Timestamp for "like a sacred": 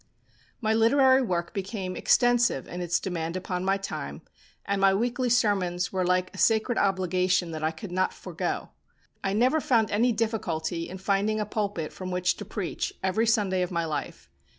6.03-6.79